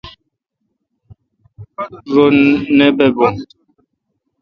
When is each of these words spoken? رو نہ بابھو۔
رو 2.13 2.25
نہ 2.77 2.87
بابھو۔ 2.97 3.27